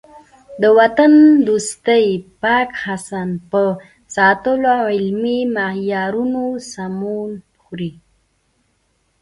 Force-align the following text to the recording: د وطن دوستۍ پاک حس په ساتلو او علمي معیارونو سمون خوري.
د 0.61 0.63
وطن 0.79 1.11
دوستۍ 1.47 2.05
پاک 2.41 2.69
حس 2.83 3.07
په 3.51 3.63
ساتلو 4.15 4.69
او 4.81 4.85
علمي 4.97 5.39
معیارونو 5.55 6.43
سمون 6.71 7.31
خوري. 7.61 7.91